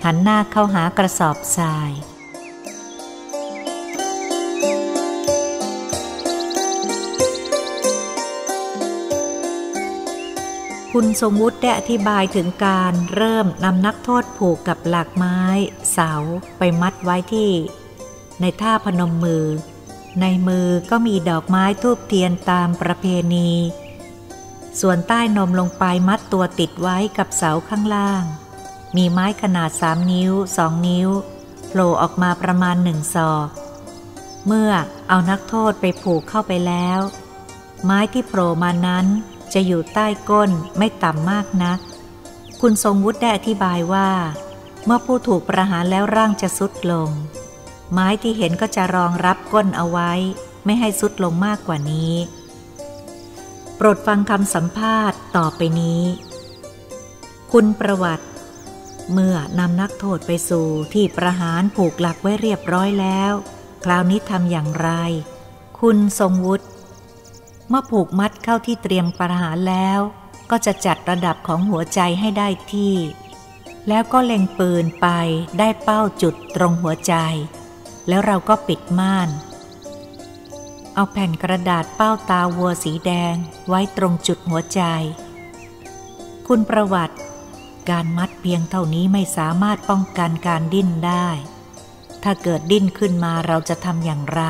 [0.05, 1.93] หันหน้าเข้าหากระสอบทราย
[10.93, 15.39] คุณสมมุติได้อธิบายถึงการเริ่มนำนักโทษผูกกับหลักไม้
[15.93, 16.13] เสา
[16.59, 17.51] ไปมัดไว้ที่
[18.41, 19.47] ในท่าพนมมือ
[20.21, 23.51] ในมือก็มีดอกไม้ทูบเทียนตามประเพณี
[24.81, 28.25] ส่วนใต้นมลงไปมัดตัวติดไว้กับเสาข้างล่าง
[28.97, 31.09] มีไม้ขนาดสามนิ้วสองนิ้ว
[31.69, 33.49] โผล่ออกมาประมาณหนึ่งศอก
[34.47, 34.71] เมื่อ
[35.09, 37.01] เอานักโทษไปผูกเข้าไปแล้ว
[37.85, 39.07] ไม้ที่โผล่มานั้น
[39.55, 41.79] จะอยู่ใต้ก้นไม่ต่ำมากนัก
[42.61, 44.11] คุณทรงวุฒิได้อธิบายว่า
[44.85, 47.11] เมื่อผู้ถูกประหารแล้วร่างจะสุดลง
[47.93, 50.13] ไม้ที่เห็นก็จะรองรับก้นเอาไว้
[50.65, 52.13] ไม่ให้สุดลงมากกว่านี้
[53.77, 56.03] โปรดฟังคำสัมภาษณ์ต่อไปนี้
[57.53, 58.27] คุณประวัติ
[59.13, 63.33] เมื่อนำนักโทษไปสู่ที่ประหารผูกหลักไว้เรียบร้อยแล้ว
[63.85, 64.91] คราวนี้ทำอย่างไร
[65.81, 66.67] คุณทรงวุฒิ
[67.69, 70.01] เมื่อผูกมัดเข้าที่เตรียมประหารแล้ว
[70.51, 72.95] ก็จะจัดระดับของหัวใจให้ได้ที่
[73.89, 75.09] แล้วก็เล็งปืนไป
[75.59, 77.15] ได้เป้าจุดตรงหัวใจ
[78.09, 79.29] แล้วเราก็ปิดม่าน
[80.95, 83.35] เอาแผ่นกระดาษเป้าตาวัวสีแดง
[83.69, 84.81] ไว้ตรงจุดหัวใจ
[86.47, 87.17] คุณประวัติ
[87.91, 91.29] การมัดเพียงเท่านี้ไม่สามารถป้องกันการดิ้นได้
[92.23, 94.43] ถ้าเกิดดิ้นขึ้นมาเราจะทำอย่างไร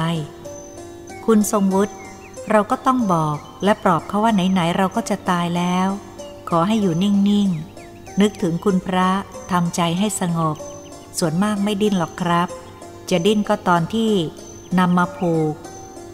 [1.24, 1.94] คุณทรงวุฒิ
[2.50, 5.88] เราก็ต้องบอกและปลอบเขาว่าไหนๆเราก็จะตายแล้ว
[6.48, 9.10] ขอให้อยู่นิ่งๆ นึกถึงคุณพระ
[9.50, 10.56] ทำใจให้สงบ
[11.18, 12.48] ส่วนมากไม่ดิ้นหรอกครับ
[13.10, 14.12] จะดิ้นก็ตอนที่
[14.78, 15.54] นำมาผูก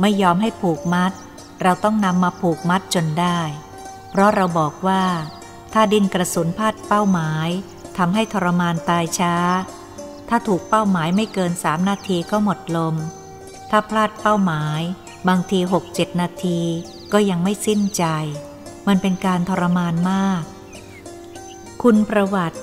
[0.01, 1.13] ไม่ยอมให้ผูกมัด
[1.63, 3.41] เราต้องนำมาผูกมัดจนได้
[4.11, 5.03] เพราะเราบอกว่า
[5.73, 7.49] ถ้าดิ้นกระสุนพลาดเป้าหมาย
[7.99, 9.35] ทำให้ทรมานตายช้า
[10.29, 12.95] ถ้าถูกเป้าหมายไม่เกินสามนาทีก็หมดลม
[13.71, 14.81] ถ้าพลาดเป้าหมาย
[15.29, 16.61] บางทีหกเจ็ดนาที
[17.13, 18.05] ก็ยังไม่สิ้นใจ
[18.89, 20.43] มันเป็นการทรมานมาก
[21.83, 22.59] คุณประวัติ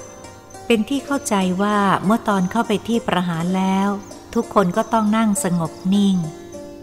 [0.65, 3.89] เป็นที่เข้าใจว่าเมื่อตอนเข้าไปที่ประหารแล้ว
[4.35, 6.17] ทุกคนก็ต้องนั่งสงบนิ่ง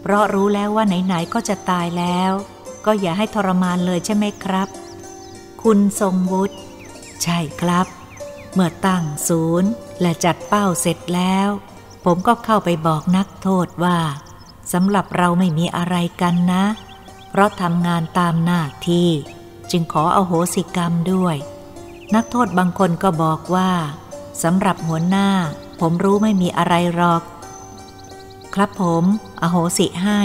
[0.01, 2.31] เพราะรู้แล้วว่าไหนๆก็จะตายแล้ว
[2.85, 4.67] ก็อย่าให้ทรมานเลยใช่ไหมครับ
[5.63, 6.55] คุณทรงวุฒิ
[7.23, 7.87] ใช่ครับ
[8.53, 9.69] เมื่อตั้งศูนย์
[10.01, 11.49] และจัดเป้าเสร็จแล้ว
[12.05, 13.97] ผมก็เข้าไปบอกนักโทษว่า
[14.73, 16.65] สำหรับเราไม่มีอะไรกันนะ
[17.29, 19.09] เพราะทำงานตามหน้าที่
[19.71, 21.35] จึงขออโหสิกรรมด้วย
[22.15, 23.71] นักโทษบางคนก็บอกว่า
[24.43, 25.29] สำหรับหัวหน้า
[25.79, 27.21] ผมรู้ไม่มีอะไรหรอก
[28.55, 29.03] ครับผม
[29.41, 30.21] อโหสิให้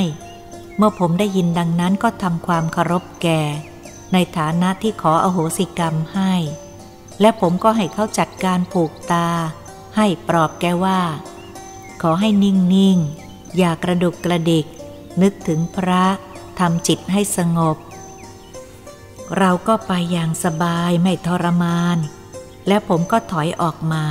[0.76, 3.42] เมื่อผมได้ยินดังนั้นก็ทำความเคารพแก่
[4.12, 6.32] ในฐานะที่ขออโหสิกรรมให้
[7.20, 9.28] และผมก็ให้เขาจัดการผูกตา
[9.96, 11.00] ให้ปลอบแกว่า
[12.02, 14.66] ขอให้นิ่งๆอย่ากระดุกกระดิก
[15.22, 16.04] นึกถึงพระ
[16.58, 17.76] ทำจิตให้สงบ
[19.38, 21.98] เราก็ไปอย่างสบายไม่ทรมาน
[22.68, 24.04] และผมก็ถอยออกมา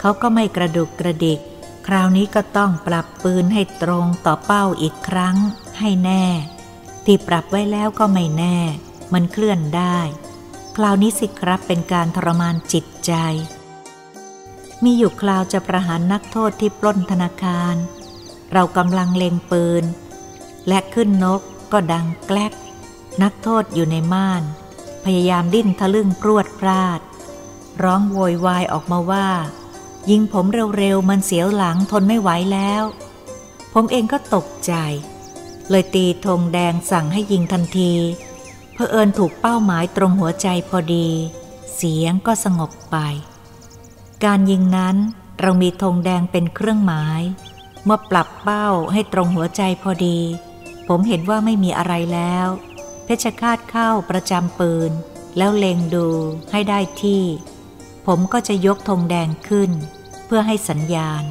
[0.00, 1.40] เขาก็ไม่กระดุกกระดิก
[1.86, 5.36] คราวนี้ก็ต้องปรับปืนให้ตรงต่อเป้าอีกครั้ง
[5.78, 6.24] ให้แน่
[7.04, 8.58] ที่ปรับไว้แล้วก็ไม่แน่
[9.12, 9.98] มันเคลื่อนได้
[10.76, 13.12] คราวนี้สิครับเป็นการทรมานจิตใจ
[14.84, 17.74] มีอยู่คราวจะประหารนักโทษที่ปล้นธนาคาร
[18.52, 19.84] เรากำลังเล็งปืน
[20.68, 21.40] และขึ้นนก
[21.72, 22.52] ก็ดังแกลก
[23.22, 24.42] นักโทษอยู่ในม่าน
[25.04, 27.00] พยายามดิ้นทะลึ่งพรวดพลาด
[27.82, 29.28] ร้องโวยวายออกมาว่า
[30.10, 30.46] ยิงผม
[30.78, 32.82] เร็วๆ มันเสียวหลังทนไม่ไหวแล้ว
[33.72, 34.72] ผมเองก็ตกใจ
[35.70, 37.92] เลยตีธงแดงสั่งให้ยิงทันที
[38.72, 41.08] เพอเอิญถูกเป้าหมายตรงหัวใจพอดี
[41.74, 42.96] เสียงก็สงบไป
[44.24, 44.96] การยิงนั้น
[45.40, 47.20] เรามีธงแดงเป็นเครื่องหมาย
[47.84, 50.18] เมื่อปรับเป้าให้ตรงหัวใจพอดี
[50.88, 52.46] ผมเห็นว่าไม่มีอะไรแล้ว
[53.04, 54.90] เพชรคาดเข้าประจำปืน
[55.36, 56.08] แล้วเล็งดู
[56.52, 57.22] ให้ได้ที่
[58.06, 59.70] ผมก็จะยกธงแดงขึ้น
[60.26, 61.22] เพื่อให้สัญญาณ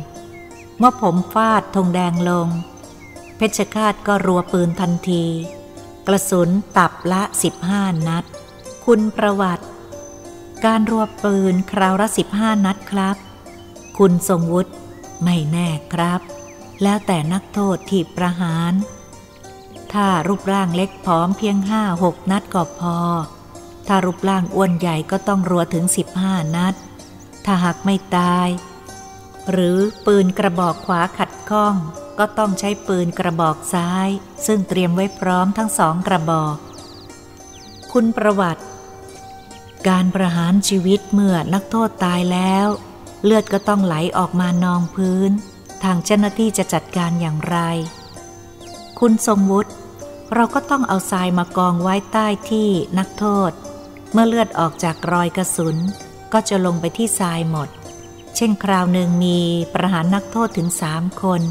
[0.77, 2.47] เมื่อผมฟาดธงแดงลง
[3.35, 5.25] เพชรคาดก็รัวปืนทันที
[6.07, 8.23] กระสุนตับละสิบห้านัด
[8.85, 9.65] คุณประวัติ
[10.65, 13.17] การรัวปืนคราวละสิบห้านัดครับ
[13.97, 14.71] คุณทรงวุฒิ
[15.23, 16.21] ไม่แน่ครับ
[16.83, 18.73] แล้วแต่นักโทษที่ประหาร
[19.93, 22.97] ถ้ารูปร่างเล็กผอมเพียงห้าหกนัดก็พอ
[23.87, 26.73] ถ้ารูปร่างอ้วนใหญ่ก็ต้องรัวถึงสิบห้านัด
[27.45, 28.47] ถ้าหากไม่ตาย
[29.51, 31.75] หรือปืนกระบอกขวาขัดข้อง
[32.19, 34.09] ก็ต้องใช้ปืนกระบอกซ้าย
[34.45, 36.57] ซึ่งเตรียมไว้พร้อมทั้งสองกระบอก
[37.91, 38.63] คุณประวัติ
[39.87, 42.67] การประหารชีวิตเมื่อนักโทษตายแล้ว
[43.23, 45.31] เลือดก็ต้องไหลออกมานองพื้น
[45.83, 47.57] ทางเจ้าหน้าที่จะจัดการอย่างไร
[48.99, 49.71] คุณทรงวุฒิ
[50.33, 52.69] เราก็ต้องเอาทรายมากองไว้ใต้ที่
[52.99, 53.51] นักโทษ
[54.17, 55.77] เมื่อเลือดออกจากรอยกระสุน
[56.33, 57.69] ก็จะลงไปที่ทรายหมด
[58.35, 59.39] เช่นคราวหนึ่งมี
[59.73, 61.41] ประหารนักโทษถึงสามคน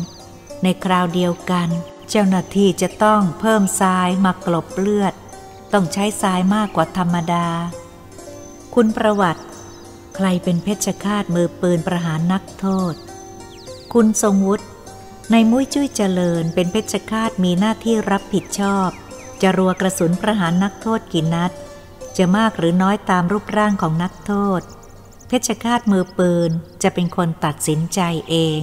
[0.62, 1.68] ในคราวเดียวกัน
[2.10, 5.14] เจ้าหน้าที่จะต้องเพิ่มทรายมากลบเลือด
[5.72, 7.46] ต้องใช้ทรายมากกว่าธรรมดา
[8.74, 9.42] คุณประวัติ
[10.16, 12.94] ใครเป็นเพชฌฆาตมือปืนประหารนักโทษ
[13.92, 14.66] คุณทรงวุฒิ
[15.32, 18.88] ในมุ้ยจุ้ยเจริญเป็นเพชฌฆาตมีหน้าที่รับผิดชอบ
[19.42, 21.52] จะรัวกระสุนประหารนักโทษกี่นัด
[22.18, 24.60] จะมากหรือน้อยตามรูปร่างของนักโทษ
[25.26, 26.50] เพชฌฆาตมือปืน
[26.82, 28.00] จะเป็นคนตัดสินใจ
[28.30, 28.60] เอง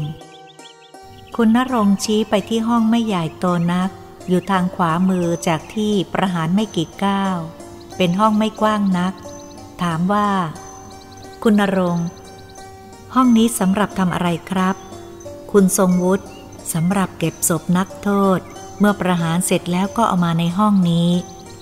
[1.35, 3.89] คุณนรงชี้ไปที่ห้องไม่ใหญ่โตนัก
[4.27, 7.37] อยู่ทางขวามือจากที่ประหารไม่กี่ก้าว
[7.97, 9.13] เป็นห้องไม่กว้างนัก
[9.81, 10.29] ถามว่า
[11.43, 11.97] คุณนรง
[13.15, 14.75] ห้องนี้สำหรับทำอะไรครับ
[15.51, 16.25] คุณทรงวุฒิ
[16.73, 18.39] สำหรับเก็บศพนักโทษ
[18.79, 21.09] เมื่อประหารเสร็จแล้วก็เอามาในห้องนี้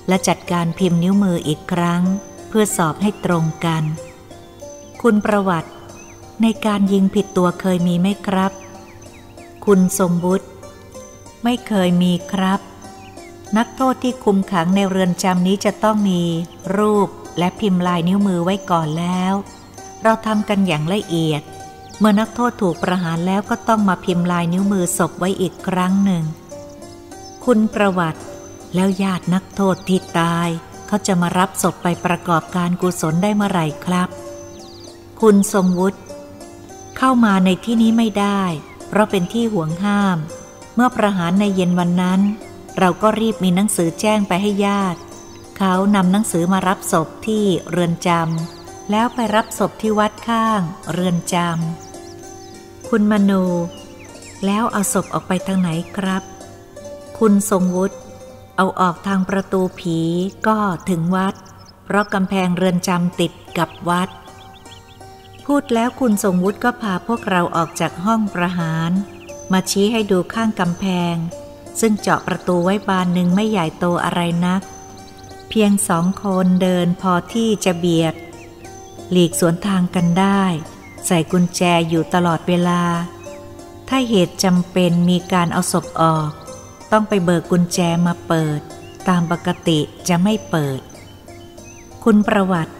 [0.09, 2.03] และจัดการพิมพ์นิ้วมืออีกครั้ง
[2.47, 3.83] เพื่อสอบให้ตรงกัน
[5.01, 5.71] คุณประวัติ
[6.41, 8.51] ในการยิงผิดตัวเคยมีไหมครับ
[9.65, 10.47] คุณทรงวุฒิ
[11.43, 12.59] ไม่เคยมีครับ
[13.57, 16.21] นักโทษที่คุมขังในเรือนจำนี้จะต้องมี
[16.77, 19.33] รูปและพิมพ์ลายนิ้วมือไว้ก่อนแล้ว
[20.03, 21.41] เราทำกันอย่างละเอียด
[21.99, 26.23] เมื่อนักโทษถูกประหารแล้วก็ต้องมาพิมพ์ลายนิ้วมือศพไว้อีกครั้งหนึ่ง
[27.45, 28.21] คุณประวัติ
[28.75, 30.49] แล้วญาตินักโทษที่ตาย
[30.87, 34.09] เขาจะมารับศพไปประกอบการกุศลได้เมื่อไหร่ครับ
[35.21, 35.99] คุณทรงวุฒิ
[36.97, 38.41] เข้ามาในที่นี้ไม่ได้
[38.87, 40.17] เพราะเป็นที่ห่วงห้าม
[40.75, 42.21] เมื่อประหารในเย็นวันนั้น
[42.77, 44.99] เราก็รีบมีหนังสือแจ้งไปให้ญาติ
[45.57, 53.31] เขานำหนังสือมารับศพที่เรือนจำแล้วไปรับศพที่วัดข้าง เรือนจำคุณมโน
[54.45, 56.23] แล้วเอาศพออกไปทางไหนครับ
[57.19, 57.97] คุณทรงวุฒิ
[58.61, 59.99] เอาออกทางประตูผี
[60.47, 60.57] ก็
[60.89, 61.35] ถึงวัด
[61.85, 64.09] เพราะกำแพงเรือนจำติดกับวัด
[65.45, 68.91] พูดแล้วคุณทรงวุฒิก็พาพวกเราออกจากห้องประหาร
[69.51, 71.15] มาชี้ให้ดูข้างกำแพง
[71.79, 74.61] ซึ่งเจาะประตูไว้บานหนึ่งไม่ใหญ่โตอะไรนัก
[75.49, 78.15] เพียงสองคนเดินพอที่จะเบียด
[79.11, 80.43] หลีกสวนทางกันได้
[81.05, 82.83] ใส่กุญแจอยู่ตลอดเวลา
[83.87, 86.31] ถ้าเหตุจำเป็นมีการเอาศพออก
[86.91, 88.59] ต้องไปเบิกกุญแจมาเปิด
[89.09, 90.79] ตามปกติจะไม่เปิด
[92.03, 92.73] คุณประวัติ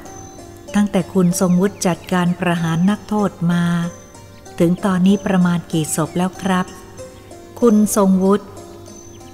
[0.76, 3.66] ตั้งแต่คุณทรงวุฒิจัดการประหารนักโทษมา
[4.60, 6.66] ถึงตอนนี้ประมาณกี่ศพแล้วครับ
[7.60, 8.46] คุณทรงวุฒิ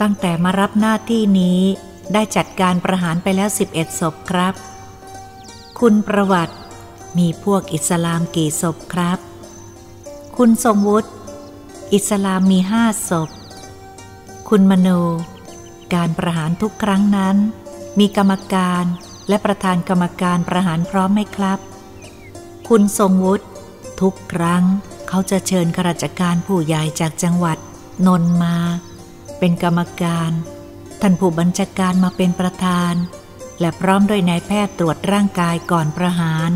[0.01, 1.59] ตั้งแต่มารับหน้าที่นี้
[2.13, 4.53] ได้จัดการประหารไปแล้ว 11 ศพครับ
[5.79, 6.55] คุณประวัติ
[7.17, 9.19] มีพวกอิสลามกี่ศพครับ
[10.37, 11.09] คุณทรงวุฒิ
[11.93, 13.29] อิสลามมีห้าศพ
[14.51, 14.89] คุณมโน
[15.95, 17.37] การประหารทุกครั้งนั้น
[17.99, 18.85] มีกรรมการ
[19.29, 21.59] และประธานกรรมการประหารพร้อมไหมครับ
[22.67, 23.45] คุณทรงวุฒิ
[24.01, 24.63] ทุกครั้ง
[25.07, 27.57] เขาจะเชิญข้าราชการผู้ใหญ่จากจังหวัด
[28.07, 28.57] นนท์มา
[29.39, 30.31] เป็นกรรมการ
[31.01, 32.93] ท่านผู้บัญชาการมาเป็นประธาน
[33.59, 36.51] และพร้อมด้วยนายแพทย์ตรวจร่างกายก่อนประหาร